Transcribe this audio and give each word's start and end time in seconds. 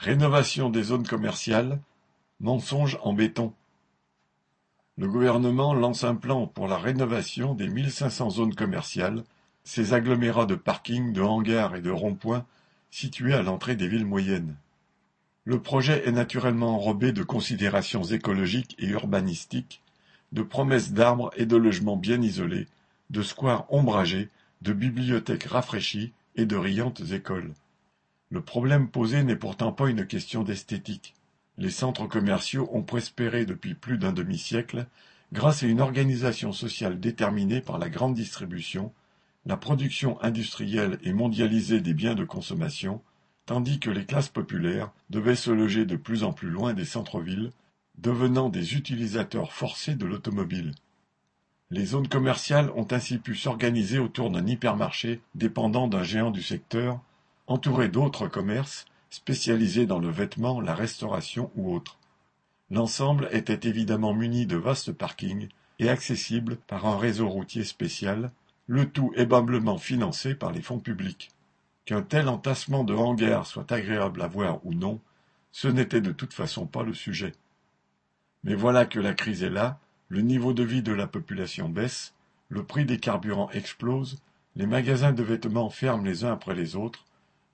Rénovation 0.00 0.70
des 0.70 0.84
zones 0.84 1.06
commerciales, 1.06 1.78
mensonge 2.40 2.98
en 3.02 3.12
béton. 3.12 3.52
Le 4.96 5.06
gouvernement 5.06 5.74
lance 5.74 6.04
un 6.04 6.14
plan 6.14 6.46
pour 6.46 6.68
la 6.68 6.78
rénovation 6.78 7.54
des 7.54 7.68
1500 7.68 8.30
zones 8.30 8.54
commerciales, 8.54 9.24
ces 9.62 9.92
agglomérats 9.92 10.46
de 10.46 10.54
parkings, 10.54 11.12
de 11.12 11.20
hangars 11.20 11.76
et 11.76 11.82
de 11.82 11.90
ronds-points 11.90 12.46
situés 12.90 13.34
à 13.34 13.42
l'entrée 13.42 13.76
des 13.76 13.88
villes 13.88 14.06
moyennes. 14.06 14.56
Le 15.44 15.60
projet 15.60 16.08
est 16.08 16.12
naturellement 16.12 16.76
enrobé 16.76 17.12
de 17.12 17.22
considérations 17.22 18.04
écologiques 18.04 18.76
et 18.78 18.86
urbanistiques, 18.86 19.82
de 20.32 20.40
promesses 20.40 20.92
d'arbres 20.92 21.30
et 21.36 21.44
de 21.44 21.58
logements 21.58 21.98
bien 21.98 22.22
isolés, 22.22 22.68
de 23.10 23.20
squares 23.20 23.70
ombragés, 23.70 24.30
de 24.62 24.72
bibliothèques 24.72 25.44
rafraîchies 25.44 26.14
et 26.36 26.46
de 26.46 26.56
riantes 26.56 27.02
écoles. 27.12 27.52
Le 28.30 28.40
problème 28.40 28.88
posé 28.88 29.24
n'est 29.24 29.36
pourtant 29.36 29.72
pas 29.72 29.90
une 29.90 30.06
question 30.06 30.44
d'esthétique. 30.44 31.14
Les 31.58 31.70
centres 31.70 32.06
commerciaux 32.06 32.68
ont 32.72 32.82
prospéré 32.82 33.44
depuis 33.44 33.74
plus 33.74 33.98
d'un 33.98 34.12
demi-siècle 34.12 34.86
grâce 35.32 35.62
à 35.62 35.66
une 35.66 35.80
organisation 35.80 36.52
sociale 36.52 37.00
déterminée 37.00 37.60
par 37.60 37.78
la 37.78 37.88
grande 37.88 38.14
distribution, 38.14 38.92
la 39.46 39.56
production 39.56 40.20
industrielle 40.22 40.98
et 41.02 41.12
mondialisée 41.12 41.80
des 41.80 41.94
biens 41.94 42.14
de 42.14 42.24
consommation, 42.24 43.02
tandis 43.46 43.80
que 43.80 43.90
les 43.90 44.06
classes 44.06 44.28
populaires 44.28 44.92
devaient 45.08 45.34
se 45.34 45.50
loger 45.50 45.84
de 45.84 45.96
plus 45.96 46.22
en 46.22 46.32
plus 46.32 46.50
loin 46.50 46.72
des 46.72 46.84
centres-villes, 46.84 47.50
devenant 47.98 48.48
des 48.48 48.74
utilisateurs 48.74 49.52
forcés 49.52 49.96
de 49.96 50.06
l'automobile. 50.06 50.72
Les 51.70 51.84
zones 51.84 52.08
commerciales 52.08 52.70
ont 52.76 52.86
ainsi 52.90 53.18
pu 53.18 53.34
s'organiser 53.34 53.98
autour 53.98 54.30
d'un 54.30 54.46
hypermarché 54.46 55.20
dépendant 55.34 55.88
d'un 55.88 56.02
géant 56.02 56.30
du 56.30 56.42
secteur, 56.42 57.00
entouré 57.50 57.88
d'autres 57.88 58.28
commerces 58.28 58.84
spécialisés 59.10 59.84
dans 59.84 59.98
le 59.98 60.08
vêtement, 60.08 60.60
la 60.60 60.72
restauration 60.72 61.50
ou 61.56 61.74
autres. 61.74 61.98
L'ensemble 62.70 63.28
était 63.32 63.68
évidemment 63.68 64.14
muni 64.14 64.46
de 64.46 64.56
vastes 64.56 64.92
parkings 64.92 65.48
et 65.80 65.88
accessible 65.88 66.58
par 66.68 66.86
un 66.86 66.96
réseau 66.96 67.28
routier 67.28 67.64
spécial, 67.64 68.30
le 68.68 68.88
tout 68.88 69.12
aimablement 69.16 69.78
financé 69.78 70.36
par 70.36 70.52
les 70.52 70.62
fonds 70.62 70.78
publics. 70.78 71.32
Qu'un 71.86 72.02
tel 72.02 72.28
entassement 72.28 72.84
de 72.84 72.94
hangars 72.94 73.48
soit 73.48 73.72
agréable 73.72 74.22
à 74.22 74.28
voir 74.28 74.64
ou 74.64 74.72
non, 74.72 75.00
ce 75.50 75.66
n'était 75.66 76.00
de 76.00 76.12
toute 76.12 76.32
façon 76.32 76.66
pas 76.66 76.84
le 76.84 76.94
sujet. 76.94 77.32
Mais 78.44 78.54
voilà 78.54 78.86
que 78.86 79.00
la 79.00 79.12
crise 79.12 79.42
est 79.42 79.50
là, 79.50 79.80
le 80.08 80.20
niveau 80.20 80.52
de 80.52 80.62
vie 80.62 80.82
de 80.82 80.92
la 80.92 81.08
population 81.08 81.68
baisse, 81.68 82.14
le 82.48 82.62
prix 82.62 82.84
des 82.84 83.00
carburants 83.00 83.50
explose, 83.50 84.22
les 84.54 84.66
magasins 84.66 85.12
de 85.12 85.24
vêtements 85.24 85.68
ferment 85.68 86.04
les 86.04 86.24
uns 86.24 86.32
après 86.32 86.54
les 86.54 86.76
autres, 86.76 87.04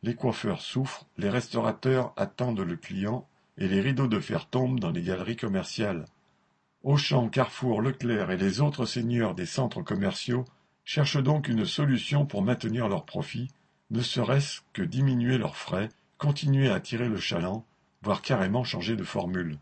les 0.02 0.14
coiffeurs 0.14 0.60
souffrent, 0.60 1.06
les 1.18 1.30
restaurateurs 1.30 2.12
attendent 2.16 2.60
le 2.60 2.76
client, 2.76 3.26
et 3.58 3.68
les 3.68 3.80
rideaux 3.80 4.08
de 4.08 4.20
fer 4.20 4.48
tombent 4.48 4.80
dans 4.80 4.90
les 4.90 5.02
galeries 5.02 5.36
commerciales. 5.36 6.04
Auchan, 6.82 7.28
Carrefour, 7.28 7.80
Leclerc 7.80 8.30
et 8.30 8.36
les 8.36 8.60
autres 8.60 8.86
seigneurs 8.86 9.34
des 9.34 9.46
centres 9.46 9.82
commerciaux 9.82 10.44
cherchent 10.84 11.22
donc 11.22 11.48
une 11.48 11.64
solution 11.64 12.26
pour 12.26 12.42
maintenir 12.42 12.88
leurs 12.88 13.04
profits, 13.04 13.48
ne 13.90 14.02
serait-ce 14.02 14.60
que 14.72 14.82
diminuer 14.82 15.38
leurs 15.38 15.56
frais, 15.56 15.88
continuer 16.18 16.70
à 16.70 16.80
tirer 16.80 17.08
le 17.08 17.18
chaland, 17.18 17.64
voire 18.02 18.22
carrément 18.22 18.64
changer 18.64 18.94
de 18.96 19.04
formule. 19.04 19.58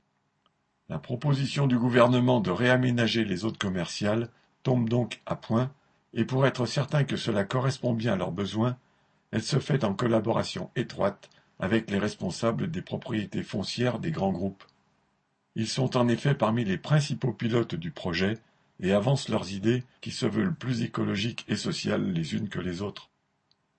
La 0.89 0.99
proposition 0.99 1.67
du 1.67 1.79
gouvernement 1.79 2.41
de 2.41 2.51
réaménager 2.51 3.25
les 3.25 3.37
zones 3.37 3.57
commerciales 3.57 4.29
tombe 4.63 4.89
donc 4.89 5.23
à 5.25 5.35
point, 5.35 5.73
et 6.13 6.25
pour 6.25 6.47
être 6.47 6.67
certain 6.67 7.05
que 7.05 7.17
cela 7.17 7.45
correspond 7.45 7.95
bien 7.95 8.13
à 8.13 8.17
leurs 8.17 8.33
besoins, 8.33 8.77
elle 9.35 9.43
se 9.43 9.59
fait 9.59 9.83
en 9.83 9.95
collaboration 9.95 10.71
étroite 10.77 11.29
avec 11.59 11.91
les 11.91 11.99
responsables 11.99 12.71
des 12.71 12.83
propriétés 12.83 13.43
foncières 13.43 13.99
des 13.99 14.13
grands 14.13 14.31
groupes. 14.31 14.63
Ils 15.57 15.67
sont 15.67 15.97
en 15.97 16.07
effet 16.07 16.37
parmi 16.37 16.65
les 16.65 16.79
principaux 16.79 17.33
pilotes 17.33 17.75
du 17.75 17.91
projet 17.91 18.39
et 18.79 18.93
avancent 18.93 19.29
leurs 19.29 19.51
idées 19.51 19.83
qui 20.01 20.13
se 20.13 20.27
veulent 20.27 20.55
plus 20.55 20.83
écologiques 20.83 21.45
et 21.49 21.57
sociales 21.57 22.13
les 22.13 22.37
unes 22.37 22.49
que 22.49 22.61
les 22.61 22.81
autres. 22.81 23.11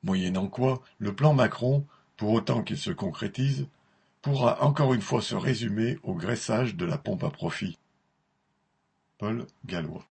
Moyennant 0.04 0.48
quoi, 0.48 0.82
le 1.00 1.16
plan 1.16 1.34
Macron, 1.34 1.86
pour 2.18 2.34
autant 2.34 2.62
qu'il 2.62 2.78
se 2.78 2.92
concrétise, 2.92 3.70
pourra 4.22 4.62
encore 4.62 4.94
une 4.94 5.02
fois 5.02 5.22
se 5.22 5.36
résumer 5.36 6.00
au 6.04 6.16
graissage 6.16 6.76
de 6.76 6.84
la 6.84 6.98
pompe 6.98 7.24
à 7.24 7.30
profit. 7.30 7.78
Paul 9.20 9.48
Gallois 9.64 10.04